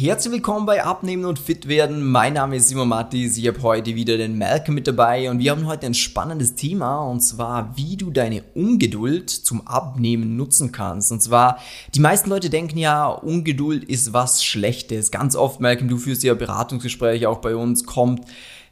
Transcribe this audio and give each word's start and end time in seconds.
Herzlich 0.00 0.34
willkommen 0.34 0.64
bei 0.64 0.84
Abnehmen 0.84 1.24
und 1.24 1.40
Fit 1.40 1.66
werden. 1.66 2.08
Mein 2.08 2.34
Name 2.34 2.54
ist 2.54 2.68
Simon 2.68 2.88
Mattis. 2.88 3.36
Ich 3.36 3.48
habe 3.48 3.60
heute 3.62 3.96
wieder 3.96 4.16
den 4.16 4.38
Malcolm 4.38 4.76
mit 4.76 4.86
dabei 4.86 5.28
und 5.28 5.40
wir 5.40 5.50
haben 5.50 5.66
heute 5.66 5.86
ein 5.86 5.94
spannendes 5.94 6.54
Thema 6.54 7.00
und 7.00 7.18
zwar, 7.18 7.76
wie 7.76 7.96
du 7.96 8.12
deine 8.12 8.44
Ungeduld 8.54 9.28
zum 9.28 9.66
Abnehmen 9.66 10.36
nutzen 10.36 10.70
kannst. 10.70 11.10
Und 11.10 11.20
zwar, 11.20 11.58
die 11.96 11.98
meisten 11.98 12.30
Leute 12.30 12.48
denken 12.48 12.78
ja, 12.78 13.08
Ungeduld 13.08 13.82
ist 13.82 14.12
was 14.12 14.44
Schlechtes. 14.44 15.10
Ganz 15.10 15.34
oft, 15.34 15.58
Malcolm, 15.58 15.88
du 15.88 15.96
führst 15.96 16.22
ja 16.22 16.34
Beratungsgespräche 16.34 17.28
auch 17.28 17.38
bei 17.38 17.56
uns, 17.56 17.84
kommt, 17.84 18.20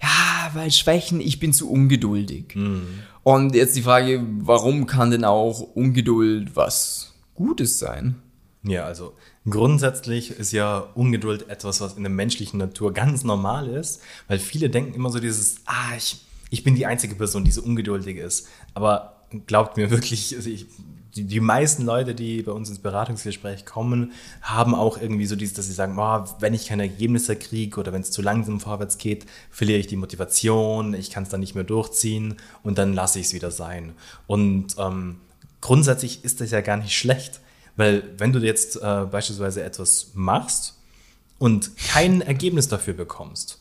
ja, 0.00 0.50
weil 0.54 0.70
Schwächen, 0.70 1.20
ich 1.20 1.40
bin 1.40 1.52
zu 1.52 1.68
ungeduldig. 1.68 2.54
Mhm. 2.54 3.00
Und 3.24 3.56
jetzt 3.56 3.74
die 3.74 3.82
Frage, 3.82 4.24
warum 4.42 4.86
kann 4.86 5.10
denn 5.10 5.24
auch 5.24 5.60
Ungeduld 5.74 6.54
was 6.54 7.14
Gutes 7.34 7.80
sein? 7.80 8.14
Ja, 8.66 8.84
also 8.84 9.14
grundsätzlich 9.48 10.30
ist 10.30 10.52
ja 10.52 10.78
Ungeduld 10.94 11.48
etwas, 11.48 11.80
was 11.80 11.94
in 11.94 12.02
der 12.02 12.10
menschlichen 12.10 12.58
Natur 12.58 12.92
ganz 12.92 13.22
normal 13.22 13.68
ist, 13.68 14.02
weil 14.26 14.40
viele 14.40 14.68
denken 14.68 14.94
immer 14.94 15.10
so 15.10 15.20
dieses, 15.20 15.58
ah, 15.66 15.96
ich, 15.96 16.26
ich 16.50 16.64
bin 16.64 16.74
die 16.74 16.86
einzige 16.86 17.14
Person, 17.14 17.44
die 17.44 17.52
so 17.52 17.62
ungeduldig 17.62 18.16
ist. 18.16 18.48
Aber 18.74 19.22
glaubt 19.46 19.76
mir 19.76 19.90
wirklich, 19.92 20.34
also 20.34 20.50
ich, 20.50 20.66
die, 21.14 21.24
die 21.24 21.38
meisten 21.38 21.84
Leute, 21.84 22.12
die 22.12 22.42
bei 22.42 22.50
uns 22.50 22.68
ins 22.68 22.80
Beratungsgespräch 22.80 23.66
kommen, 23.66 24.12
haben 24.42 24.74
auch 24.74 25.00
irgendwie 25.00 25.26
so 25.26 25.36
dieses, 25.36 25.54
dass 25.54 25.66
sie 25.66 25.72
sagen, 25.72 25.96
oh, 25.96 26.24
wenn 26.40 26.52
ich 26.52 26.66
keine 26.66 26.82
Ergebnisse 26.82 27.36
kriege 27.36 27.78
oder 27.78 27.92
wenn 27.92 28.02
es 28.02 28.10
zu 28.10 28.20
langsam 28.20 28.58
vorwärts 28.58 28.98
geht, 28.98 29.26
verliere 29.48 29.78
ich 29.78 29.86
die 29.86 29.96
Motivation, 29.96 30.92
ich 30.92 31.10
kann 31.10 31.22
es 31.22 31.28
dann 31.28 31.40
nicht 31.40 31.54
mehr 31.54 31.64
durchziehen 31.64 32.34
und 32.64 32.78
dann 32.78 32.94
lasse 32.94 33.20
ich 33.20 33.26
es 33.26 33.32
wieder 33.32 33.52
sein. 33.52 33.92
Und 34.26 34.74
ähm, 34.76 35.20
grundsätzlich 35.60 36.24
ist 36.24 36.40
das 36.40 36.50
ja 36.50 36.62
gar 36.62 36.78
nicht 36.78 36.92
schlecht 36.98 37.40
weil 37.76 38.02
wenn 38.18 38.32
du 38.32 38.38
jetzt 38.40 38.76
äh, 38.76 39.04
beispielsweise 39.10 39.62
etwas 39.62 40.12
machst 40.14 40.74
und 41.38 41.76
kein 41.76 42.22
Ergebnis 42.22 42.68
dafür 42.68 42.94
bekommst 42.94 43.60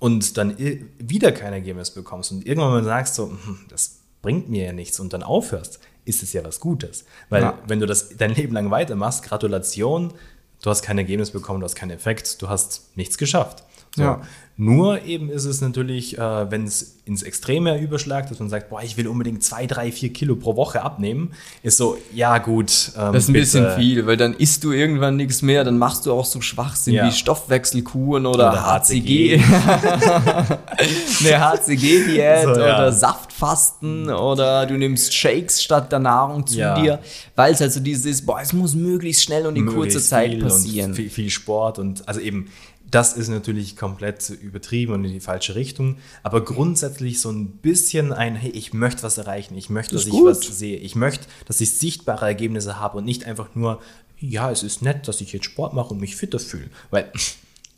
und 0.00 0.36
dann 0.36 0.56
wieder 0.98 1.32
kein 1.32 1.52
Ergebnis 1.52 1.90
bekommst 1.90 2.32
und 2.32 2.46
irgendwann 2.46 2.70
mal 2.70 2.84
sagst 2.84 3.14
so, 3.14 3.28
hm, 3.30 3.60
das 3.68 4.00
bringt 4.22 4.48
mir 4.48 4.64
ja 4.64 4.72
nichts 4.72 4.98
und 5.00 5.12
dann 5.12 5.22
aufhörst, 5.22 5.80
ist 6.06 6.22
es 6.22 6.32
ja 6.32 6.42
was 6.44 6.60
Gutes. 6.60 7.04
Weil 7.28 7.42
ja. 7.42 7.58
wenn 7.66 7.80
du 7.80 7.86
das 7.86 8.16
dein 8.16 8.34
Leben 8.34 8.54
lang 8.54 8.70
weitermachst, 8.70 9.22
Gratulation, 9.22 10.14
du 10.62 10.70
hast 10.70 10.82
kein 10.82 10.98
Ergebnis 10.98 11.30
bekommen, 11.30 11.60
du 11.60 11.64
hast 11.64 11.74
keinen 11.74 11.90
Effekt, 11.90 12.40
du 12.40 12.48
hast 12.48 12.96
nichts 12.96 13.18
geschafft. 13.18 13.64
So. 13.96 14.02
Ja. 14.02 14.22
Nur 14.56 15.02
eben 15.02 15.30
ist 15.30 15.46
es 15.46 15.60
natürlich, 15.60 16.16
äh, 16.16 16.50
wenn 16.50 16.64
es 16.64 16.98
ins 17.06 17.24
Extreme 17.24 17.80
überschlagt, 17.80 18.30
dass 18.30 18.38
man 18.38 18.48
sagt, 18.48 18.70
boah, 18.70 18.80
ich 18.84 18.96
will 18.96 19.08
unbedingt 19.08 19.42
zwei, 19.42 19.66
drei, 19.66 19.90
vier 19.90 20.12
Kilo 20.12 20.36
pro 20.36 20.54
Woche 20.54 20.82
abnehmen, 20.82 21.32
ist 21.64 21.76
so, 21.76 21.98
ja 22.14 22.38
gut. 22.38 22.92
Ähm, 22.96 23.12
das 23.12 23.24
ist 23.24 23.30
ein 23.30 23.32
bitte. 23.32 23.44
bisschen 23.44 23.74
viel, 23.74 24.06
weil 24.06 24.16
dann 24.16 24.32
isst 24.32 24.62
du 24.62 24.70
irgendwann 24.70 25.16
nichts 25.16 25.42
mehr, 25.42 25.64
dann 25.64 25.76
machst 25.76 26.06
du 26.06 26.12
auch 26.12 26.24
so 26.24 26.40
Schwachsinn 26.40 26.94
ja. 26.94 27.04
wie 27.04 27.10
Stoffwechselkuren 27.10 28.26
oder, 28.26 28.52
oder 28.52 28.64
HCG. 28.64 29.34
Eine 29.42 31.40
HCG-Diät 31.40 32.44
so, 32.44 32.50
ja. 32.50 32.76
oder 32.76 32.92
Saftfasten 32.92 34.08
oder 34.08 34.66
du 34.66 34.78
nimmst 34.78 35.12
Shakes 35.12 35.64
statt 35.64 35.90
der 35.90 35.98
Nahrung 35.98 36.46
zu 36.46 36.58
ja. 36.58 36.80
dir, 36.80 37.00
weil 37.34 37.54
es 37.54 37.60
halt 37.60 37.72
so 37.72 37.80
dieses 37.80 38.04
ist, 38.06 38.24
boah, 38.24 38.40
es 38.40 38.52
muss 38.52 38.76
möglichst 38.76 39.24
schnell 39.24 39.48
und 39.48 39.56
in 39.56 39.64
möglichst 39.64 39.94
kurzer 39.94 40.08
Zeit 40.08 40.38
passieren. 40.38 40.94
Viel, 40.94 41.10
viel 41.10 41.30
Sport 41.30 41.80
und 41.80 42.06
also 42.06 42.20
eben 42.20 42.46
das 42.90 43.14
ist 43.14 43.28
natürlich 43.28 43.76
komplett 43.76 44.30
übertrieben 44.30 44.92
und 44.92 45.04
in 45.04 45.12
die 45.12 45.20
falsche 45.20 45.54
Richtung. 45.54 45.96
Aber 46.22 46.44
grundsätzlich 46.44 47.20
so 47.20 47.30
ein 47.30 47.48
bisschen 47.58 48.12
ein, 48.12 48.36
hey, 48.36 48.50
ich 48.50 48.72
möchte 48.72 49.02
was 49.02 49.18
erreichen, 49.18 49.56
ich 49.56 49.70
möchte, 49.70 49.94
das 49.94 50.04
dass 50.04 50.14
ich 50.14 50.20
was 50.20 50.40
sehe, 50.58 50.76
ich 50.76 50.94
möchte, 50.94 51.26
dass 51.46 51.60
ich 51.60 51.72
sichtbare 51.72 52.26
Ergebnisse 52.26 52.78
habe 52.78 52.98
und 52.98 53.04
nicht 53.04 53.24
einfach 53.24 53.54
nur, 53.54 53.80
ja, 54.20 54.50
es 54.50 54.62
ist 54.62 54.82
nett, 54.82 55.08
dass 55.08 55.20
ich 55.20 55.32
jetzt 55.32 55.46
Sport 55.46 55.74
mache 55.74 55.94
und 55.94 56.00
mich 56.00 56.16
fitter 56.16 56.38
fühle. 56.38 56.70
Weil 56.90 57.10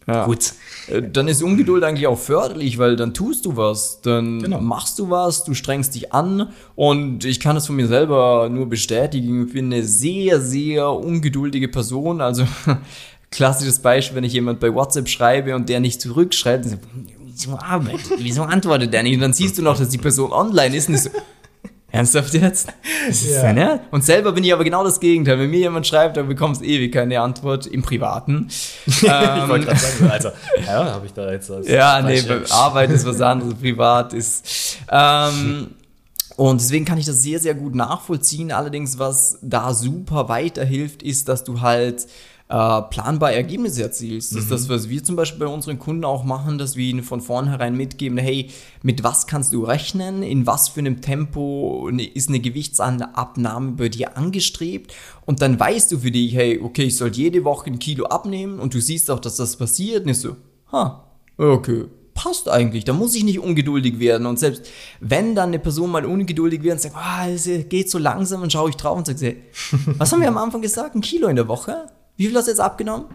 ja. 0.06 0.24
Gut. 0.27 0.52
Äh, 0.88 1.02
dann 1.02 1.28
ist 1.28 1.42
Ungeduld 1.42 1.82
eigentlich 1.82 2.06
auch 2.06 2.18
förderlich, 2.18 2.78
weil 2.78 2.96
dann 2.96 3.12
tust 3.14 3.44
du 3.44 3.56
was, 3.56 4.00
dann 4.02 4.40
genau. 4.40 4.60
machst 4.60 4.98
du 4.98 5.10
was, 5.10 5.44
du 5.44 5.54
strengst 5.54 5.94
dich 5.94 6.12
an 6.12 6.50
und 6.74 7.24
ich 7.24 7.40
kann 7.40 7.56
es 7.56 7.66
von 7.66 7.77
mir 7.77 7.89
selber 7.89 8.48
nur 8.48 8.68
bestätigen. 8.68 9.46
Ich 9.48 9.52
bin 9.52 9.72
eine 9.72 9.83
sehr, 9.83 10.40
sehr 10.40 10.90
ungeduldige 10.90 11.68
Person. 11.68 12.20
Also 12.20 12.45
klassisches 13.31 13.81
Beispiel, 13.81 14.17
wenn 14.17 14.25
ich 14.25 14.33
jemand 14.33 14.61
bei 14.61 14.73
WhatsApp 14.73 15.09
schreibe 15.09 15.55
und 15.55 15.69
der 15.69 15.81
nicht 15.81 16.01
zurückschreibt, 16.01 16.64
dann 16.64 16.73
so, 16.73 16.79
wieso 17.25 17.59
arbeitet, 17.59 18.13
wieso 18.19 18.42
antwortet 18.42 18.92
der 18.92 19.03
nicht? 19.03 19.14
Und 19.14 19.20
dann 19.20 19.33
siehst 19.33 19.59
du 19.59 19.63
noch, 19.63 19.79
dass 19.79 19.89
die 19.89 19.98
Person 19.98 20.33
online 20.33 20.77
ist 20.77 20.89
und 20.89 20.98
so, 20.98 21.11
ernsthaft 21.91 22.35
jetzt? 22.35 22.69
Ist 23.09 23.31
ja. 23.31 23.53
Dein 23.53 23.81
Und 23.91 24.05
selber 24.05 24.33
bin 24.33 24.45
ich 24.45 24.53
aber 24.53 24.64
genau 24.64 24.85
das 24.85 25.01
Gegenteil. 25.01 25.39
Wenn 25.39 25.51
mir 25.51 25.61
jemand 25.61 25.87
schreibt, 25.87 26.17
dann 26.17 26.29
bekommst 26.29 26.61
du 26.61 26.64
ewig 26.64 26.92
keine 26.92 27.20
Antwort 27.20 27.67
im 27.67 27.83
Privaten. 27.83 28.48
ich 28.87 29.03
ähm, 29.03 29.48
wollte 29.48 29.67
gerade 29.67 29.79
sagen, 29.79 30.11
also, 30.11 30.31
ja, 30.64 30.93
habe 30.93 31.07
ich 31.07 31.13
da 31.13 31.31
jetzt 31.31 31.51
was. 31.51 31.67
Ja, 31.69 32.01
nee, 32.03 32.23
Arbeit 32.51 32.91
ist 32.91 33.07
was 33.07 33.20
anderes, 33.20 33.55
privat 33.61 34.13
ist. 34.13 34.79
Ähm, 34.91 35.69
und 36.37 36.61
deswegen 36.61 36.85
kann 36.85 36.98
ich 36.98 37.07
das 37.07 37.23
sehr, 37.23 37.39
sehr 37.39 37.55
gut 37.55 37.75
nachvollziehen. 37.75 38.53
Allerdings, 38.53 38.98
was 38.98 39.39
da 39.41 39.73
super 39.73 40.29
weiterhilft, 40.29 41.03
ist, 41.03 41.29
dass 41.29 41.45
du 41.45 41.63
halt 41.63 42.07
äh, 42.48 42.83
planbar 42.83 43.33
Ergebnisse 43.33 43.83
erzielst. 43.83 44.33
Das 44.33 44.45
ist 44.45 44.51
das, 44.51 44.68
mhm. 44.68 44.74
was 44.74 44.89
wir 44.89 45.02
zum 45.02 45.17
Beispiel 45.17 45.46
bei 45.46 45.52
unseren 45.52 45.79
Kunden 45.79 46.05
auch 46.05 46.23
machen, 46.23 46.58
dass 46.58 46.77
wir 46.77 46.86
ihnen 46.86 47.02
von 47.02 47.20
vornherein 47.20 47.77
mitgeben, 47.77 48.18
hey, 48.18 48.51
mit 48.83 49.02
was 49.02 49.27
kannst 49.27 49.52
du 49.52 49.64
rechnen, 49.64 50.23
in 50.23 50.46
was 50.46 50.68
für 50.68 50.80
einem 50.80 51.01
Tempo 51.01 51.89
ist 52.14 52.29
eine 52.29 52.40
Gewichtsabnahme 52.40 53.73
bei 53.73 53.89
dir 53.89 54.17
angestrebt 54.17 54.95
und 55.24 55.42
dann 55.42 55.58
weißt 55.58 55.90
du 55.90 55.98
für 55.98 56.12
dich, 56.12 56.34
hey, 56.34 56.61
okay, 56.62 56.84
ich 56.84 56.96
soll 56.96 57.11
jede 57.11 57.45
Woche 57.45 57.67
ein 57.67 57.80
Kilo 57.80 58.07
abnehmen 58.07 58.61
und 58.61 58.74
du 58.74 58.80
siehst 58.80 59.11
auch, 59.11 59.18
dass 59.18 59.36
das 59.36 59.57
passiert 59.57 60.05
und 60.05 60.11
ist 60.11 60.20
so, 60.20 60.36
ha, 60.70 61.05
okay, 61.36 61.86
passt 62.14 62.48
eigentlich, 62.48 62.84
da 62.84 62.92
muss 62.92 63.14
ich 63.17 63.24
nicht 63.24 63.40
ungeduldig 63.40 63.98
werden. 63.98 64.27
Und 64.27 64.39
selbst 64.39 64.67
wenn 65.01 65.34
dann 65.34 65.48
eine 65.48 65.58
Person 65.58 65.90
mal 65.90 66.07
ungeduldig 66.07 66.63
wird 66.63 66.74
und 66.74 66.80
sagt, 66.80 66.96
ah, 66.96 67.28
es 67.28 67.48
geht 67.68 67.90
so 67.90 67.98
langsam, 67.98 68.40
dann 68.40 68.51
schaue 68.51 68.70
ich 68.70 68.77
drauf 68.77 68.96
und 68.96 69.07
sage, 69.07 69.36
was 69.98 70.13
haben 70.13 70.20
wir 70.20 70.28
am 70.28 70.39
Anfang 70.39 70.63
gesagt? 70.63 70.95
Ein 70.95 71.01
Kilo 71.01 71.27
in 71.27 71.36
der 71.36 71.48
Woche? 71.48 71.89
Wie 72.16 72.27
viel 72.27 72.36
hast 72.36 72.46
du 72.46 72.50
jetzt 72.50 72.60
abgenommen? 72.60 73.06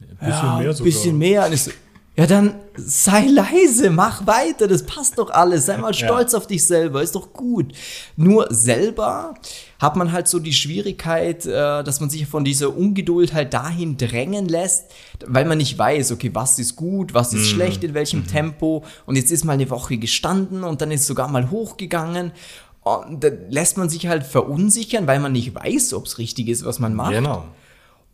Ein 0.00 0.16
bisschen 0.16 0.30
ja, 0.30 0.58
mehr 0.58 0.72
sogar. 0.72 0.84
bisschen 0.84 1.18
mehr. 1.18 1.56
So, 1.56 1.70
ja, 2.16 2.26
dann 2.26 2.56
sei 2.76 3.26
leise, 3.28 3.88
mach 3.88 4.26
weiter, 4.26 4.68
das 4.68 4.84
passt 4.84 5.18
doch 5.18 5.30
alles. 5.30 5.66
Sei 5.66 5.78
mal 5.78 5.94
stolz 5.94 6.32
ja. 6.32 6.38
auf 6.38 6.46
dich 6.46 6.64
selber, 6.66 7.02
ist 7.02 7.14
doch 7.14 7.32
gut. 7.32 7.72
Nur 8.16 8.46
selber 8.50 9.34
hat 9.78 9.96
man 9.96 10.12
halt 10.12 10.28
so 10.28 10.38
die 10.38 10.52
Schwierigkeit, 10.52 11.46
äh, 11.46 11.82
dass 11.82 12.00
man 12.00 12.10
sich 12.10 12.26
von 12.26 12.44
dieser 12.44 12.76
Ungeduld 12.76 13.32
halt 13.32 13.54
dahin 13.54 13.96
drängen 13.96 14.48
lässt, 14.48 14.90
weil 15.24 15.46
man 15.46 15.56
nicht 15.58 15.78
weiß, 15.78 16.12
okay, 16.12 16.30
was 16.34 16.58
ist 16.58 16.76
gut, 16.76 17.14
was 17.14 17.32
ist 17.32 17.52
mhm. 17.52 17.54
schlecht, 17.54 17.84
in 17.84 17.94
welchem 17.94 18.20
mhm. 18.20 18.26
Tempo. 18.26 18.84
Und 19.06 19.16
jetzt 19.16 19.30
ist 19.30 19.44
mal 19.44 19.54
eine 19.54 19.70
Woche 19.70 19.96
gestanden 19.96 20.62
und 20.62 20.82
dann 20.82 20.90
ist 20.90 21.02
es 21.02 21.06
sogar 21.06 21.28
mal 21.28 21.50
hochgegangen. 21.50 22.32
Und 22.82 23.24
dann 23.24 23.50
lässt 23.50 23.78
man 23.78 23.88
sich 23.88 24.08
halt 24.08 24.24
verunsichern, 24.24 25.06
weil 25.06 25.20
man 25.20 25.32
nicht 25.32 25.54
weiß, 25.54 25.94
ob 25.94 26.04
es 26.04 26.18
richtig 26.18 26.48
ist, 26.48 26.66
was 26.66 26.80
man 26.80 26.94
macht. 26.94 27.12
Genau 27.12 27.44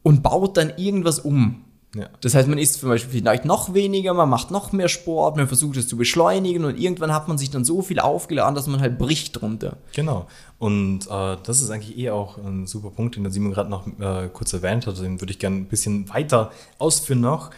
und 0.07 0.23
baut 0.23 0.57
dann 0.57 0.73
irgendwas 0.77 1.19
um. 1.19 1.65
Ja. 1.97 2.09
Das 2.21 2.37
heißt, 2.37 2.47
man 2.47 2.59
isst 2.59 2.79
zum 2.79 2.91
Beispiel 2.91 3.11
vielleicht 3.11 3.45
noch 3.45 3.75
weniger, 3.75 4.15
man 4.15 4.31
macht 4.31 4.53
noch 4.53 4.71
mehr 4.71 4.87
Sport, 4.87 5.37
man 5.37 5.49
versucht 5.49 5.77
es 5.79 5.89
zu 5.89 5.97
beschleunigen 5.97 6.65
und 6.65 6.79
irgendwann 6.79 7.13
hat 7.13 7.27
man 7.27 7.39
sich 7.39 7.51
dann 7.51 7.65
so 7.65 7.83
viel 7.83 7.99
aufgeladen, 7.99 8.55
dass 8.55 8.69
man 8.69 8.79
halt 8.79 8.99
bricht 8.99 9.41
drunter. 9.41 9.79
Genau. 9.97 10.29
Und 10.61 11.09
äh, 11.11 11.37
das 11.43 11.61
ist 11.61 11.71
eigentlich 11.71 11.99
eh 11.99 12.11
auch 12.11 12.39
ein 12.39 12.69
super 12.69 12.91
Punkt, 12.91 13.17
den 13.17 13.25
der 13.25 13.33
Simon 13.33 13.51
gerade 13.51 13.69
noch 13.69 13.85
äh, 13.99 14.29
kurz 14.33 14.53
erwähnt 14.53 14.87
hat. 14.87 14.97
Den 15.01 15.21
würde 15.21 15.33
ich 15.33 15.41
gerne 15.41 15.57
ein 15.57 15.65
bisschen 15.67 16.09
weiter 16.09 16.53
ausführen 16.79 17.21
noch. 17.21 17.51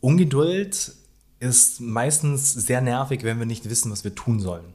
Ungeduld 0.00 0.92
ist 1.38 1.80
meistens 1.80 2.52
sehr 2.52 2.80
nervig, 2.80 3.22
wenn 3.22 3.38
wir 3.38 3.46
nicht 3.46 3.70
wissen, 3.70 3.92
was 3.92 4.02
wir 4.02 4.16
tun 4.16 4.40
sollen. 4.40 4.74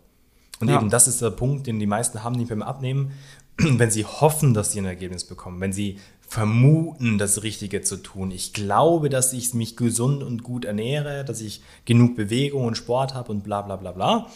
Und 0.61 0.69
ja. 0.69 0.77
eben 0.77 0.89
das 0.89 1.09
ist 1.09 1.21
der 1.21 1.31
Punkt, 1.31 1.67
den 1.67 1.77
die 1.77 1.87
meisten 1.87 2.23
haben, 2.23 2.37
nicht 2.37 2.47
beim 2.47 2.61
Abnehmen, 2.61 3.11
wenn 3.57 3.91
sie 3.91 4.05
hoffen, 4.05 4.53
dass 4.53 4.71
sie 4.71 4.79
ein 4.79 4.85
Ergebnis 4.85 5.25
bekommen, 5.25 5.59
wenn 5.59 5.73
sie 5.73 5.99
vermuten, 6.27 7.17
das 7.17 7.43
Richtige 7.43 7.81
zu 7.81 7.97
tun. 7.97 8.31
Ich 8.31 8.53
glaube, 8.53 9.09
dass 9.09 9.33
ich 9.33 9.53
mich 9.53 9.77
gesund 9.77 10.23
und 10.23 10.43
gut 10.43 10.65
ernähre, 10.65 11.23
dass 11.23 11.41
ich 11.41 11.61
genug 11.85 12.15
Bewegung 12.15 12.65
und 12.65 12.75
Sport 12.77 13.13
habe 13.13 13.31
und 13.31 13.43
bla 13.43 13.61
bla 13.61 13.75
bla 13.75 13.91
bla. 13.91 14.27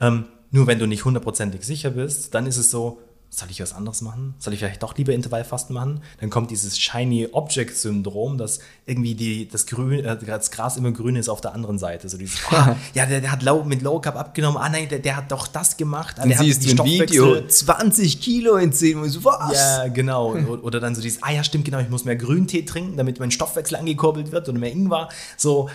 Ähm, 0.00 0.26
nur 0.50 0.66
wenn 0.66 0.78
du 0.78 0.86
nicht 0.86 1.04
hundertprozentig 1.04 1.62
sicher 1.62 1.90
bist, 1.90 2.34
dann 2.34 2.46
ist 2.46 2.56
es 2.56 2.70
so, 2.70 3.00
soll 3.30 3.50
ich 3.50 3.60
was 3.60 3.74
anderes 3.74 4.00
machen? 4.00 4.34
Soll 4.38 4.54
ich 4.54 4.58
vielleicht 4.58 4.82
doch 4.82 4.96
lieber 4.96 5.12
Intervallfasten 5.12 5.74
machen? 5.74 6.00
Dann 6.20 6.30
kommt 6.30 6.50
dieses 6.50 6.78
Shiny 6.78 7.28
Object 7.32 7.76
Syndrom, 7.76 8.38
dass 8.38 8.60
irgendwie 8.86 9.14
die, 9.14 9.48
das, 9.48 9.66
Grün, 9.66 10.04
äh, 10.04 10.16
das 10.16 10.50
Gras 10.50 10.76
immer 10.76 10.92
grün 10.92 11.14
ist 11.14 11.28
auf 11.28 11.40
der 11.40 11.54
anderen 11.54 11.78
Seite. 11.78 12.08
So 12.08 12.16
dieses, 12.16 12.40
oh, 12.50 12.54
ja, 12.94 13.06
der, 13.06 13.20
der, 13.20 13.30
hat 13.30 13.42
low, 13.42 13.64
mit 13.64 13.82
Low 13.82 14.00
Carb 14.00 14.16
abgenommen. 14.16 14.58
Ah, 14.58 14.68
nein, 14.68 14.88
der, 14.88 14.98
der 14.98 15.16
hat 15.16 15.30
doch 15.30 15.46
das 15.46 15.76
gemacht. 15.76 16.16
Ah, 16.18 16.26
der 16.26 16.38
siehst 16.38 16.66
hat 16.66 16.78
du 16.78 16.82
ein 16.82 16.88
Video, 16.88 17.46
20 17.46 18.20
Kilo 18.20 18.56
in 18.56 18.72
10 18.72 19.00
Minuten. 19.00 19.24
Was? 19.24 19.52
Ja, 19.52 19.88
genau. 19.88 20.34
Oder 20.62 20.80
dann 20.80 20.94
so 20.94 21.02
dieses, 21.02 21.22
ah 21.22 21.30
ja, 21.30 21.44
stimmt, 21.44 21.66
genau, 21.66 21.80
ich 21.80 21.90
muss 21.90 22.04
mehr 22.04 22.16
Grüntee 22.16 22.62
trinken, 22.62 22.96
damit 22.96 23.20
mein 23.20 23.30
Stoffwechsel 23.30 23.76
angekurbelt 23.76 24.32
wird 24.32 24.48
oder 24.48 24.58
mehr 24.58 24.72
Ingwer. 24.72 25.08
So, 25.36 25.68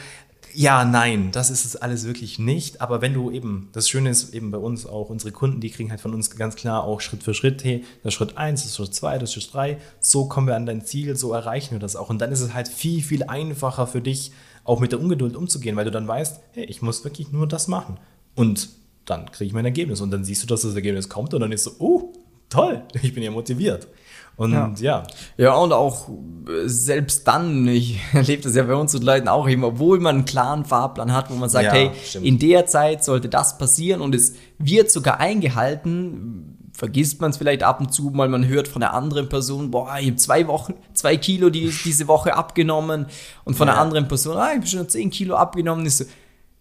Ja, 0.55 0.85
nein, 0.85 1.31
das 1.31 1.49
ist 1.49 1.65
es 1.65 1.75
alles 1.75 2.05
wirklich 2.05 2.37
nicht. 2.37 2.79
Aber 2.79 3.01
wenn 3.01 3.13
du 3.13 3.31
eben, 3.31 3.69
das 3.73 3.89
Schöne 3.89 4.09
ist 4.09 4.33
eben 4.33 4.51
bei 4.51 4.59
uns 4.59 4.85
auch, 4.85 5.09
unsere 5.09 5.31
Kunden, 5.31 5.59
die 5.59 5.71
kriegen 5.71 5.89
halt 5.89 6.01
von 6.01 6.13
uns 6.13 6.35
ganz 6.35 6.55
klar 6.55 6.83
auch 6.83 7.01
Schritt 7.01 7.23
für 7.23 7.33
Schritt, 7.33 7.63
hey, 7.63 7.83
das 8.03 8.13
Schritt 8.13 8.37
1, 8.37 8.63
das 8.63 8.75
Schritt 8.75 8.93
2, 8.93 9.17
das 9.17 9.33
Schritt 9.33 9.51
3, 9.51 9.77
so 9.99 10.27
kommen 10.27 10.47
wir 10.47 10.55
an 10.55 10.67
dein 10.67 10.85
Ziel, 10.85 11.15
so 11.15 11.33
erreichen 11.33 11.71
wir 11.71 11.79
das 11.79 11.95
auch. 11.95 12.09
Und 12.09 12.19
dann 12.19 12.31
ist 12.31 12.41
es 12.41 12.53
halt 12.53 12.67
viel, 12.67 13.01
viel 13.01 13.23
einfacher 13.23 13.87
für 13.87 14.01
dich, 14.01 14.31
auch 14.63 14.79
mit 14.79 14.91
der 14.91 14.99
Ungeduld 14.99 15.35
umzugehen, 15.35 15.75
weil 15.75 15.85
du 15.85 15.91
dann 15.91 16.07
weißt, 16.07 16.39
hey, 16.51 16.65
ich 16.65 16.81
muss 16.81 17.03
wirklich 17.03 17.31
nur 17.31 17.47
das 17.47 17.67
machen. 17.67 17.97
Und 18.35 18.69
dann 19.05 19.31
kriege 19.31 19.47
ich 19.47 19.53
mein 19.53 19.65
Ergebnis. 19.65 20.01
Und 20.01 20.11
dann 20.11 20.23
siehst 20.23 20.43
du, 20.43 20.47
dass 20.47 20.61
das 20.61 20.75
Ergebnis 20.75 21.09
kommt 21.09 21.33
und 21.33 21.41
dann 21.41 21.51
ist 21.51 21.63
so, 21.63 21.71
oh, 21.79 22.13
toll, 22.49 22.83
ich 23.01 23.13
bin 23.13 23.23
ja 23.23 23.31
motiviert. 23.31 23.87
Und 24.35 24.51
ja. 24.51 24.73
ja. 24.79 25.03
Ja, 25.37 25.55
und 25.55 25.73
auch 25.73 26.09
äh, 26.09 26.67
selbst 26.67 27.27
dann, 27.27 27.67
ich 27.67 27.99
erlebe 28.13 28.41
das 28.41 28.55
ja 28.55 28.63
bei 28.63 28.75
uns 28.75 28.95
und 28.95 29.03
Leuten 29.03 29.27
auch 29.27 29.47
eben, 29.47 29.63
obwohl 29.63 29.99
man 29.99 30.15
einen 30.15 30.25
klaren 30.25 30.65
Fahrplan 30.65 31.13
hat, 31.13 31.29
wo 31.29 31.35
man 31.35 31.49
sagt, 31.49 31.65
ja, 31.65 31.71
hey, 31.71 31.91
stimmt. 32.03 32.25
in 32.25 32.39
der 32.39 32.65
Zeit 32.65 33.03
sollte 33.03 33.29
das 33.29 33.57
passieren 33.57 34.01
und 34.01 34.15
es 34.15 34.33
wird 34.57 34.91
sogar 34.91 35.19
eingehalten, 35.19 36.57
vergisst 36.75 37.21
man 37.21 37.29
es 37.29 37.37
vielleicht 37.37 37.61
ab 37.61 37.79
und 37.79 37.93
zu 37.93 38.09
mal, 38.09 38.27
man 38.27 38.47
hört 38.47 38.67
von 38.67 38.79
der 38.79 38.93
anderen 38.93 39.29
Person, 39.29 39.69
boah, 39.69 39.95
ich 39.99 40.07
habe 40.07 40.15
zwei 40.15 40.47
Wochen, 40.47 40.73
zwei 40.93 41.17
Kilo 41.17 41.49
die, 41.49 41.71
diese 41.85 42.07
Woche 42.07 42.33
abgenommen 42.33 43.05
und 43.43 43.55
von 43.55 43.67
ja. 43.67 43.75
der 43.75 43.81
anderen 43.81 44.07
Person, 44.07 44.37
ah, 44.37 44.49
ich 44.51 44.57
habe 44.57 44.67
schon 44.67 44.89
zehn 44.89 45.11
Kilo 45.11 45.35
abgenommen, 45.35 45.85
ist 45.85 45.99
so, 45.99 46.05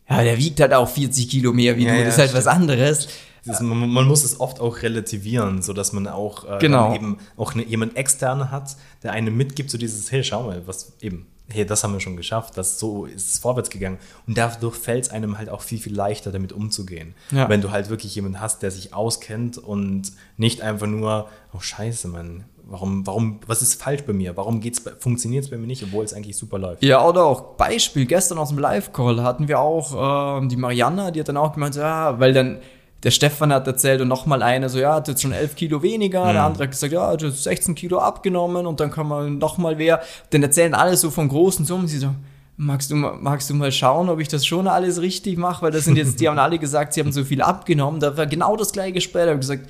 ja, 0.08 0.22
der 0.22 0.36
wiegt 0.36 0.60
halt 0.60 0.74
auch 0.74 0.88
40 0.88 1.28
Kilo 1.28 1.52
mehr 1.52 1.76
wie 1.76 1.86
ja, 1.86 1.94
du, 1.94 2.04
das 2.04 2.14
ist 2.14 2.19
halt 2.19 2.30
stimmt. 2.30 2.44
was 2.44 2.52
anderes. 2.52 3.08
Ist, 3.44 3.60
man, 3.60 3.90
man, 3.90 4.06
muss 4.06 4.22
es 4.22 4.38
oft 4.38 4.60
auch 4.60 4.82
relativieren, 4.82 5.62
sodass 5.62 5.92
man 5.92 6.06
auch 6.06 6.48
äh, 6.48 6.58
genau. 6.60 6.94
eben 6.94 7.18
auch 7.36 7.54
eine, 7.54 7.64
jemand 7.64 7.96
externe 7.96 8.52
hat, 8.52 8.76
der 9.02 9.12
einem 9.12 9.36
mitgibt, 9.36 9.70
so 9.70 9.78
dieses, 9.78 10.12
hey, 10.12 10.22
schau 10.22 10.44
mal, 10.44 10.62
was 10.66 10.92
eben, 11.00 11.26
hey, 11.48 11.66
das 11.66 11.82
haben 11.82 11.92
wir 11.92 11.98
schon 11.98 12.16
geschafft, 12.16 12.56
das 12.56 12.78
so 12.78 13.04
ist 13.04 13.32
es 13.32 13.38
vorwärts 13.40 13.68
gegangen. 13.68 13.98
Und 14.28 14.38
dadurch 14.38 14.76
fällt 14.76 15.04
es 15.04 15.10
einem 15.10 15.38
halt 15.38 15.48
auch 15.48 15.60
viel, 15.60 15.80
viel 15.80 15.94
leichter, 15.94 16.30
damit 16.30 16.52
umzugehen. 16.52 17.14
Ja. 17.32 17.48
Wenn 17.48 17.60
du 17.60 17.72
halt 17.72 17.90
wirklich 17.90 18.14
jemanden 18.14 18.40
hast, 18.40 18.62
der 18.62 18.70
sich 18.70 18.94
auskennt 18.94 19.58
und 19.58 20.12
nicht 20.36 20.62
einfach 20.62 20.86
nur, 20.86 21.28
oh 21.52 21.60
scheiße, 21.60 22.06
Mann, 22.08 22.44
Warum, 22.64 23.06
warum, 23.06 23.40
was 23.46 23.60
ist 23.60 23.82
falsch 23.82 24.04
bei 24.04 24.12
mir? 24.12 24.36
Warum 24.36 24.62
funktioniert 24.98 25.44
es 25.44 25.50
bei 25.50 25.58
mir 25.58 25.66
nicht, 25.66 25.82
obwohl 25.82 26.04
es 26.04 26.14
eigentlich 26.14 26.36
super 26.36 26.58
läuft? 26.58 26.82
Ja, 26.82 27.06
oder 27.06 27.24
auch 27.24 27.56
Beispiel, 27.56 28.06
gestern 28.06 28.38
aus 28.38 28.50
dem 28.50 28.58
Live-Call 28.58 29.22
hatten 29.22 29.48
wir 29.48 29.58
auch 29.58 30.40
äh, 30.40 30.46
die 30.46 30.56
Marianne, 30.56 31.10
die 31.12 31.20
hat 31.20 31.28
dann 31.28 31.36
auch 31.36 31.52
gemeint, 31.52 31.74
ja, 31.74 32.18
weil 32.20 32.32
dann 32.32 32.60
der 33.02 33.10
Stefan 33.10 33.52
hat 33.52 33.66
erzählt 33.66 34.00
und 34.00 34.08
nochmal 34.08 34.43
eine, 34.43 34.69
so 34.69 34.78
ja, 34.78 34.94
hat 34.94 35.08
jetzt 35.08 35.22
schon 35.22 35.32
11 35.32 35.56
Kilo 35.56 35.82
weniger, 35.82 36.25
mhm. 36.26 36.32
der 36.32 36.43
andere 36.44 36.64
hat 36.64 36.70
gesagt, 36.70 36.93
ja, 36.93 37.08
hat 37.08 37.22
jetzt 37.22 37.43
16 37.43 37.75
Kilo 37.75 37.99
abgenommen 37.99 38.66
und 38.66 38.81
dann 38.81 38.90
kann 38.90 39.08
man 39.08 39.38
nochmal 39.38 39.78
wer. 39.78 40.02
Dann 40.31 40.43
erzählen 40.43 40.75
alle 40.75 40.96
so 40.96 41.10
von 41.10 41.28
großen 41.28 41.64
Summen, 41.64 41.88
sie 41.88 41.99
so, 41.99 42.14
magst 42.56 42.90
du, 42.90 42.94
magst 42.96 43.50
du 43.50 43.54
mal 43.54 43.72
schauen, 43.72 44.08
ob 44.08 44.20
ich 44.20 44.28
das 44.28 44.46
schon 44.46 44.69
alles 44.69 45.00
richtig 45.00 45.37
mache, 45.37 45.62
weil 45.62 45.72
das 45.72 45.84
sind 45.84 45.96
jetzt, 45.96 46.20
die 46.20 46.28
haben 46.28 46.38
alle 46.38 46.58
gesagt, 46.58 46.94
sie 46.94 47.00
haben 47.00 47.12
so 47.12 47.25
viel 47.25 47.43
abgenommen, 47.43 47.99
da 47.99 48.16
war 48.16 48.26
genau 48.26 48.56
das 48.56 48.72
gleiche 48.72 48.93
Gespräch, 48.93 49.25
da 49.25 49.31
habe 49.31 49.40
ich 49.40 49.48
gesagt, 49.48 49.69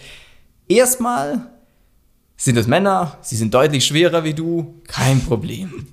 erstmal 0.69 1.46
sind 2.37 2.56
das 2.56 2.67
Männer, 2.67 3.17
sie 3.23 3.37
sind 3.37 3.55
deutlich 3.55 3.85
schwerer 3.85 4.25
wie 4.25 4.35
du, 4.35 4.82
kein 4.88 5.20
Problem. 5.20 5.87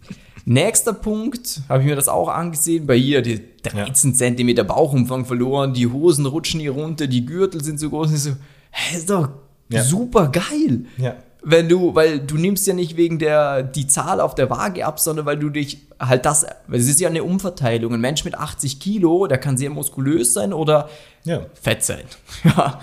Nächster 0.45 0.93
Punkt, 0.93 1.61
habe 1.69 1.81
ich 1.81 1.89
mir 1.89 1.95
das 1.95 2.07
auch 2.07 2.29
angesehen, 2.29 2.87
bei 2.87 2.95
ihr 2.95 3.21
die 3.21 3.41
13 3.63 4.11
ja. 4.11 4.17
Zentimeter 4.17 4.63
Bauchumfang 4.63 5.25
verloren, 5.25 5.73
die 5.73 5.87
Hosen 5.87 6.25
rutschen 6.25 6.59
hier 6.59 6.71
runter, 6.71 7.07
die 7.07 7.25
Gürtel 7.25 7.63
sind 7.63 7.79
so 7.79 7.89
groß. 7.89 8.09
Und 8.09 8.15
ich 8.15 8.23
so, 8.23 8.31
hä, 8.71 8.97
ist 8.97 9.09
doch 9.09 9.29
ja. 9.69 9.83
super 9.83 10.29
geil. 10.29 10.85
Ja. 10.97 11.15
Wenn 11.41 11.69
du, 11.69 11.95
weil 11.95 12.19
du 12.19 12.35
nimmst 12.35 12.67
ja 12.67 12.73
nicht 12.73 12.97
wegen 12.97 13.17
der, 13.17 13.63
die 13.63 13.87
Zahl 13.87 14.19
auf 14.19 14.35
der 14.35 14.49
Waage 14.49 14.85
ab, 14.85 14.99
sondern 14.99 15.25
weil 15.25 15.37
du 15.37 15.49
dich 15.49 15.87
halt 15.99 16.25
das, 16.25 16.45
weil 16.67 16.79
es 16.79 16.89
ist 16.89 16.99
ja 16.99 17.07
eine 17.07 17.23
Umverteilung. 17.23 17.93
Ein 17.93 18.01
Mensch 18.01 18.25
mit 18.25 18.35
80 18.35 18.79
Kilo, 18.79 19.25
der 19.27 19.37
kann 19.37 19.57
sehr 19.57 19.69
muskulös 19.69 20.33
sein 20.33 20.51
oder 20.51 20.89
ja. 21.23 21.45
fett 21.53 21.83
sein. 21.83 22.03
Ja. 22.43 22.79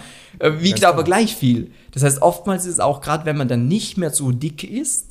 Wiegt 0.61 0.85
aber 0.85 1.03
gleich 1.03 1.35
viel. 1.35 1.71
Das 1.93 2.03
heißt, 2.03 2.21
oftmals 2.21 2.67
ist 2.67 2.75
es 2.75 2.81
auch 2.81 3.01
gerade, 3.01 3.25
wenn 3.25 3.39
man 3.39 3.49
dann 3.49 3.69
nicht 3.69 3.97
mehr 3.97 4.11
so 4.11 4.33
dick 4.33 4.65
ist, 4.65 5.07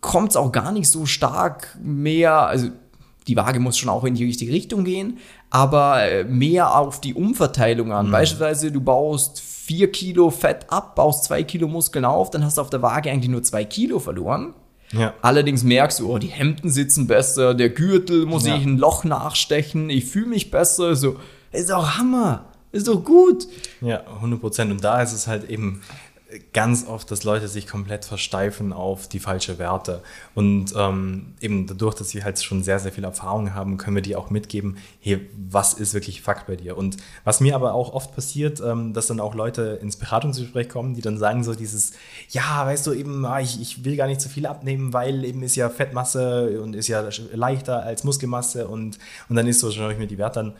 kommt 0.00 0.30
es 0.30 0.36
auch 0.36 0.52
gar 0.52 0.72
nicht 0.72 0.88
so 0.88 1.06
stark 1.06 1.76
mehr, 1.82 2.46
also 2.46 2.68
die 3.28 3.36
Waage 3.36 3.60
muss 3.60 3.78
schon 3.78 3.90
auch 3.90 4.04
in 4.04 4.14
die 4.14 4.24
richtige 4.24 4.52
Richtung 4.52 4.84
gehen, 4.84 5.18
aber 5.50 6.02
äh, 6.02 6.24
mehr 6.24 6.76
auf 6.76 7.00
die 7.00 7.14
Umverteilung 7.14 7.92
an. 7.92 8.08
Mhm. 8.08 8.12
Beispielsweise, 8.12 8.72
du 8.72 8.80
baust 8.80 9.40
vier 9.40 9.92
Kilo 9.92 10.30
Fett 10.30 10.66
ab, 10.68 10.96
baust 10.96 11.24
zwei 11.24 11.42
Kilo 11.42 11.68
Muskeln 11.68 12.04
auf, 12.04 12.30
dann 12.30 12.44
hast 12.44 12.58
du 12.58 12.62
auf 12.62 12.70
der 12.70 12.82
Waage 12.82 13.10
eigentlich 13.10 13.30
nur 13.30 13.42
zwei 13.42 13.64
Kilo 13.64 13.98
verloren. 13.98 14.54
Ja. 14.92 15.14
Allerdings 15.22 15.62
merkst 15.62 16.00
du, 16.00 16.12
oh, 16.12 16.18
die 16.18 16.28
Hemden 16.28 16.70
sitzen 16.70 17.06
besser, 17.06 17.54
der 17.54 17.70
Gürtel 17.70 18.26
muss 18.26 18.46
ja. 18.46 18.56
ich 18.56 18.64
ein 18.64 18.78
Loch 18.78 19.04
nachstechen, 19.04 19.88
ich 19.90 20.06
fühle 20.06 20.26
mich 20.26 20.50
besser. 20.50 20.96
So, 20.96 21.16
ist 21.52 21.70
auch 21.70 21.98
Hammer, 21.98 22.46
ist 22.72 22.88
doch 22.88 23.04
gut. 23.04 23.46
Ja, 23.80 24.00
100 24.16 24.40
Prozent. 24.40 24.72
Und 24.72 24.82
da 24.82 25.00
ist 25.02 25.12
es 25.12 25.26
halt 25.26 25.48
eben, 25.48 25.82
ganz 26.52 26.86
oft, 26.86 27.10
dass 27.10 27.24
Leute 27.24 27.48
sich 27.48 27.66
komplett 27.66 28.04
versteifen 28.04 28.72
auf 28.72 29.08
die 29.08 29.18
falsche 29.18 29.58
Werte. 29.58 30.02
Und 30.34 30.72
ähm, 30.76 31.34
eben 31.40 31.66
dadurch, 31.66 31.94
dass 31.94 32.14
wir 32.14 32.24
halt 32.24 32.42
schon 32.42 32.62
sehr, 32.62 32.78
sehr 32.78 32.92
viel 32.92 33.04
Erfahrung 33.04 33.54
haben, 33.54 33.76
können 33.76 33.96
wir 33.96 34.02
die 34.02 34.16
auch 34.16 34.30
mitgeben, 34.30 34.76
hey, 35.00 35.28
was 35.50 35.74
ist 35.74 35.94
wirklich 35.94 36.22
Fakt 36.22 36.46
bei 36.46 36.56
dir? 36.56 36.76
Und 36.76 36.96
was 37.24 37.40
mir 37.40 37.54
aber 37.54 37.74
auch 37.74 37.92
oft 37.92 38.14
passiert, 38.14 38.60
ähm, 38.60 38.92
dass 38.92 39.06
dann 39.06 39.20
auch 39.20 39.34
Leute 39.34 39.78
ins 39.82 39.96
Beratungsgespräch 39.96 40.68
kommen, 40.68 40.94
die 40.94 41.02
dann 41.02 41.18
sagen 41.18 41.42
so 41.44 41.54
dieses, 41.54 41.92
ja, 42.28 42.64
weißt 42.64 42.86
du, 42.86 42.92
eben, 42.92 43.24
ah, 43.24 43.40
ich, 43.40 43.60
ich 43.60 43.84
will 43.84 43.96
gar 43.96 44.06
nicht 44.06 44.20
zu 44.20 44.28
so 44.28 44.34
viel 44.34 44.46
abnehmen, 44.46 44.92
weil 44.92 45.24
eben 45.24 45.42
ist 45.42 45.56
ja 45.56 45.68
Fettmasse 45.68 46.60
und 46.62 46.74
ist 46.74 46.88
ja 46.88 47.08
leichter 47.32 47.82
als 47.82 48.04
Muskelmasse 48.04 48.68
und, 48.68 48.98
und 49.28 49.36
dann 49.36 49.46
ist 49.46 49.60
so, 49.60 49.70
schaue 49.70 49.92
ich 49.92 49.98
mir 49.98 50.06
die 50.06 50.18
Werte 50.18 50.40
an, 50.40 50.54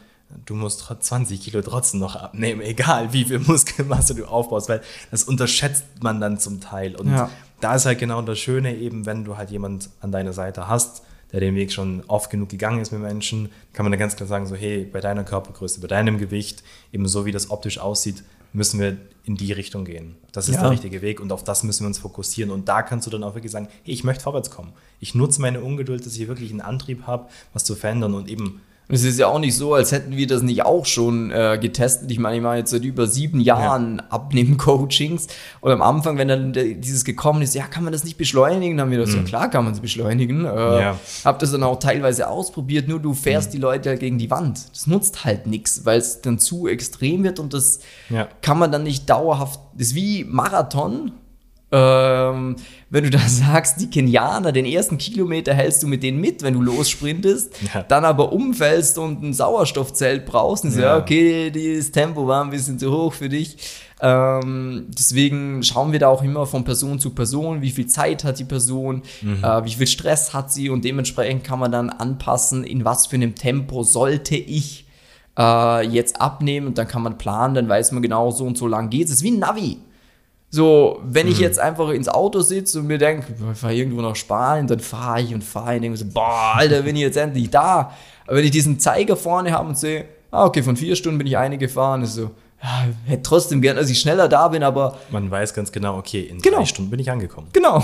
du 0.47 0.55
musst 0.55 0.81
20 0.81 1.41
Kilo 1.41 1.63
trotzdem 1.63 2.01
noch 2.01 2.17
abnehmen, 2.17 2.61
egal 2.61 3.13
wie 3.13 3.25
viel 3.25 3.39
Muskelmasse 3.41 4.15
du 4.15 4.27
aufbaust, 4.27 4.69
weil 4.69 4.83
das 5.11 5.25
unterschätzt 5.25 5.85
man 6.03 6.21
dann 6.21 6.39
zum 6.39 6.61
Teil. 6.61 6.97
Und 6.97 7.11
ja. 7.11 7.31
da 7.61 7.75
ist 7.75 7.87
halt 7.87 7.99
genau 7.99 8.23
das 8.23 8.39
Schöne 8.39 8.77
eben, 8.77 9.07
wenn 9.07 9.25
du 9.25 9.37
halt 9.37 9.51
jemand 9.51 9.91
an 10.01 10.13
deiner 10.13 10.33
Seite 10.33 10.69
hast, 10.69 11.03
der 11.33 11.41
den 11.41 11.55
Weg 11.55 11.73
schon 11.73 12.03
oft 12.09 12.31
genug 12.31 12.49
gegangen 12.49 12.81
ist 12.81 12.91
mit 12.91 13.01
Menschen, 13.01 13.51
kann 13.73 13.85
man 13.85 13.93
dann 13.93 14.01
ganz 14.01 14.17
klar 14.17 14.27
sagen, 14.27 14.47
so 14.47 14.57
hey, 14.57 14.85
bei 14.85 15.01
deiner 15.01 15.25
Körpergröße, 15.25 15.81
bei 15.81 15.87
deinem 15.87 16.19
Gewicht, 16.19 16.63
eben 16.93 17.07
so 17.07 17.25
wie 17.25 17.33
das 17.33 17.51
optisch 17.51 17.79
aussieht, 17.79 18.25
müssen 18.53 18.81
wir 18.81 18.97
in 19.25 19.37
die 19.37 19.53
Richtung 19.53 19.85
gehen. 19.85 20.17
Das 20.33 20.49
ist 20.49 20.57
ja. 20.57 20.63
der 20.63 20.71
richtige 20.73 21.03
Weg 21.03 21.21
und 21.21 21.31
auf 21.31 21.45
das 21.45 21.63
müssen 21.63 21.85
wir 21.85 21.87
uns 21.87 21.99
fokussieren. 21.99 22.51
Und 22.51 22.69
da 22.69 22.83
kannst 22.83 23.07
du 23.07 23.11
dann 23.11 23.23
auch 23.23 23.35
wirklich 23.35 23.53
sagen, 23.53 23.69
hey, 23.85 23.95
ich 23.95 24.03
möchte 24.03 24.25
vorwärts 24.25 24.51
kommen. 24.51 24.73
Ich 24.99 25.15
nutze 25.15 25.41
meine 25.41 25.61
Ungeduld, 25.61 26.05
dass 26.05 26.17
ich 26.17 26.27
wirklich 26.27 26.51
einen 26.51 26.61
Antrieb 26.61 27.07
habe, 27.07 27.29
was 27.53 27.63
zu 27.63 27.77
verändern 27.77 28.15
und 28.15 28.29
eben 28.29 28.61
es 28.91 29.05
ist 29.05 29.19
ja 29.19 29.29
auch 29.29 29.39
nicht 29.39 29.57
so, 29.57 29.75
als 29.75 29.93
hätten 29.93 30.17
wir 30.17 30.27
das 30.27 30.43
nicht 30.43 30.65
auch 30.65 30.85
schon 30.87 31.31
äh, 31.31 31.59
getestet. 31.61 32.11
Ich 32.11 32.19
meine, 32.19 32.37
ich 32.37 32.43
mache 32.43 32.57
jetzt 32.57 32.71
seit 32.71 32.85
über 32.85 33.07
sieben 33.07 33.41
Jahren 33.41 33.99
ja. 33.99 34.05
Abnehmen-Coachings. 34.11 35.29
Und 35.61 35.73
am 35.73 35.83
Anfang, 35.83 36.19
wenn 36.19 36.29
dann 36.29 36.53
dieses 36.53 37.05
gekommen 37.05 37.43
ist, 37.43 37.55
ja, 37.55 37.67
kann 37.67 37.85
man 37.85 37.93
das 37.93 38.05
nicht 38.05 38.17
beschleunigen? 38.17 38.77
Dann 38.77 38.87
haben 38.87 38.91
wir 38.93 38.99
das, 38.99 39.11
mhm. 39.11 39.19
ja 39.19 39.23
klar 39.23 39.51
kann 39.51 39.65
man 39.65 39.73
es 39.73 39.81
beschleunigen. 39.81 40.45
Äh, 40.45 40.49
ja. 40.49 40.99
Hab 41.25 41.39
das 41.39 41.53
dann 41.53 41.63
auch 41.63 41.79
teilweise 41.79 42.29
ausprobiert, 42.29 42.89
nur 42.89 43.01
du 43.01 43.15
fährst 43.15 43.51
mhm. 43.51 43.53
die 43.53 43.59
Leute 43.59 43.89
halt 43.91 44.01
gegen 44.01 44.19
die 44.19 44.31
Wand. 44.31 44.71
Das 44.73 44.87
nutzt 44.87 45.25
halt 45.25 45.47
nichts, 45.47 45.85
weil 45.85 45.99
es 45.99 46.21
dann 46.21 46.39
zu 46.39 46.67
extrem 46.67 47.25
wird 47.25 47.39
und 47.39 47.55
das 47.55 47.81
ja. 48.09 48.29
kann 48.43 48.59
man 48.59 48.73
dann 48.73 48.83
nicht 48.83 49.09
dauerhaft, 49.09 49.61
das 49.75 49.89
ist 49.89 49.95
wie 49.95 50.25
Marathon, 50.25 51.13
ähm, 51.73 52.57
wenn 52.91 53.05
du 53.05 53.11
da 53.19 53.21
sagst, 53.21 53.81
die 53.81 53.89
Kenianer, 53.89 54.53
den 54.53 54.67
ersten 54.67 54.99
Kilometer 54.99 55.55
hältst 55.55 55.83
du 55.83 55.87
mit 55.87 56.03
denen 56.03 56.21
mit, 56.21 56.43
wenn 56.43 56.55
du 56.55 56.63
lossprintest, 56.63 57.53
ja. 57.75 57.83
dann 57.83 58.05
aber 58.05 58.33
umfällst 58.33 58.99
und 58.99 59.23
ein 59.23 59.33
Sauerstoffzelt 59.33 60.27
brauchst 60.27 60.65
und 60.65 60.73
so, 60.73 60.81
ja. 60.81 60.99
okay, 60.99 61.51
dieses 61.51 61.93
Tempo 61.93 62.27
war 62.27 62.45
ein 62.45 62.51
bisschen 62.51 62.79
zu 62.79 62.91
hoch 62.91 63.13
für 63.13 63.29
dich. 63.29 63.57
Ähm, 64.03 64.87
deswegen 64.89 65.63
schauen 65.63 65.93
wir 65.93 65.99
da 65.99 66.09
auch 66.09 66.23
immer 66.23 66.47
von 66.47 66.65
Person 66.65 66.99
zu 66.99 67.11
Person, 67.11 67.61
wie 67.61 67.71
viel 67.71 67.87
Zeit 67.87 68.25
hat 68.25 68.39
die 68.39 68.45
Person, 68.45 69.03
mhm. 69.21 69.45
äh, 69.45 69.65
wie 69.65 69.75
viel 69.75 69.87
Stress 69.87 70.33
hat 70.33 70.51
sie 70.51 70.71
und 70.71 70.85
dementsprechend 70.85 71.45
kann 71.45 71.59
man 71.59 71.71
dann 71.71 71.91
anpassen, 71.91 72.65
in 72.65 72.85
was 72.85 73.07
für 73.07 73.17
einem 73.17 73.35
Tempo 73.35 73.83
sollte 73.83 74.37
ich 74.37 74.87
äh, 75.39 75.87
jetzt 75.87 76.21
abnehmen 76.21 76.69
und 76.69 76.79
dann 76.79 76.89
kann 76.89 77.03
man 77.03 77.19
planen, 77.19 77.55
dann 77.55 77.69
weiß 77.69 77.93
man 77.93 78.03
genau 78.03 78.31
so 78.31 78.47
und 78.47 78.57
so 78.57 78.67
lang 78.67 78.89
geht 78.89 79.07
es. 79.07 79.17
ist 79.17 79.23
wie 79.23 79.33
ein 79.33 79.39
Navi. 79.39 79.79
So, 80.53 81.01
wenn 81.05 81.29
ich 81.29 81.37
mhm. 81.37 81.43
jetzt 81.43 81.61
einfach 81.61 81.91
ins 81.91 82.09
Auto 82.09 82.41
sitze 82.41 82.81
und 82.81 82.89
mir 82.89 82.99
denke, 82.99 83.33
ich 83.53 83.59
fahre 83.59 83.75
irgendwo 83.75 84.01
nach 84.01 84.17
Spanien, 84.17 84.67
dann 84.67 84.81
fahre 84.81 85.23
ich 85.23 85.33
und 85.33 85.45
fahre 85.45 85.77
und 85.77 85.83
denke 85.83 85.97
so, 85.97 86.05
boah, 86.07 86.55
Alter, 86.57 86.83
bin 86.83 86.97
ich 86.97 87.03
jetzt 87.03 87.17
endlich 87.17 87.51
da. 87.51 87.95
Aber 88.27 88.37
wenn 88.37 88.45
ich 88.45 88.51
diesen 88.51 88.81
Zeiger 88.81 89.17
vorne 89.17 89.53
habe 89.53 89.69
und 89.69 89.79
sehe, 89.79 90.07
ah, 90.33 90.45
okay, 90.45 90.63
von 90.63 90.77
vier 90.77 90.97
Stunden 90.97 91.19
bin 91.19 91.27
ich 91.29 91.39
eine 91.39 91.57
gefahren, 91.57 92.03
ist 92.03 92.15
so, 92.15 92.33
ja, 92.63 92.87
hätte 93.07 93.23
trotzdem 93.23 93.63
gern, 93.63 93.77
dass 93.77 93.89
ich 93.91 94.01
schneller 94.01 94.29
da 94.29 94.49
bin, 94.49 94.65
aber. 94.65 94.99
Man 95.11 95.31
weiß 95.31 95.55
ganz 95.55 95.71
genau, 95.71 95.97
okay, 95.97 96.23
in 96.23 96.41
genau. 96.41 96.59
drei 96.59 96.67
Stunden 96.67 96.91
bin 96.91 96.99
ich 96.99 97.11
angekommen. 97.11 97.49
Genau. 97.53 97.83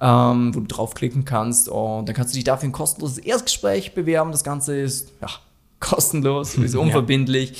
ähm, 0.00 0.54
wo 0.54 0.60
du 0.60 0.66
draufklicken 0.66 1.26
kannst 1.26 1.68
und 1.68 2.08
dann 2.08 2.14
kannst 2.14 2.32
du 2.32 2.36
dich 2.36 2.44
dafür 2.44 2.70
ein 2.70 2.72
kostenloses 2.82 3.18
Erstgespräch 3.18 3.94
bewerben. 3.94 4.32
Das 4.32 4.42
Ganze 4.42 4.76
ist, 4.76 5.12
ja, 5.20 5.28
kostenlos, 5.78 6.54
ist 6.58 6.74
unverbindlich. 6.74 7.50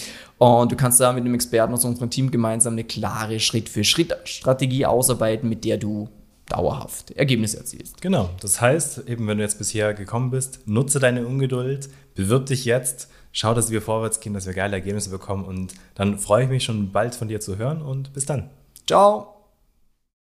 Ja. 0.41 0.47
Und 0.47 0.73
du 0.73 0.77
kannst 0.77 0.99
da 0.99 1.13
mit 1.13 1.25
einem 1.25 1.35
Experten 1.35 1.73
aus 1.73 1.85
unserem 1.85 2.11
Team 2.11 2.33
gemeinsam 2.33 2.73
eine 2.73 2.83
klare 2.83 3.39
Schritt-für-Schritt-Strategie 3.39 4.85
ausarbeiten, 4.85 5.49
mit 5.49 5.65
der 5.65 5.77
du 5.77 6.09
dauerhaft 6.49 7.13
Ergebnisse 7.13 7.59
erzielst. 7.59 8.03
Genau. 8.03 8.31
Das 8.41 8.61
heißt, 8.61 9.09
eben 9.09 9.29
wenn 9.29 9.39
du 9.39 9.45
jetzt 9.45 9.59
bisher 9.59 9.95
gekommen 9.95 10.33
bist, 10.33 10.67
nutze 10.67 10.99
deine 10.99 11.25
Ungeduld, 11.25 11.89
bewirb 12.17 12.47
dich 12.47 12.65
jetzt, 12.65 13.09
schau, 13.31 13.55
dass 13.55 13.71
wir 13.71 13.81
vorwärts 13.81 14.19
gehen, 14.19 14.35
dass 14.35 14.47
wir 14.47 14.53
geile 14.53 14.75
Ergebnisse 14.75 15.11
bekommen 15.11 15.45
und 15.45 15.75
dann 15.95 16.19
freue 16.19 16.45
ich 16.45 16.51
mich 16.51 16.65
schon 16.65 16.91
bald 16.91 17.15
von 17.15 17.29
dir 17.29 17.41
zu 17.41 17.57
hören 17.59 17.81
und 17.81 18.13
bis 18.13 18.27
dann. 18.27 18.51
Ciao. 18.89 19.42